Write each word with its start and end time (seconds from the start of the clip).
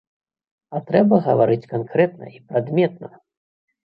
А 0.77 0.79
трэба 0.87 1.19
гаварыць 1.27 1.69
канкрэтна 1.73 2.31
і 2.39 2.41
прадметна! 2.47 3.11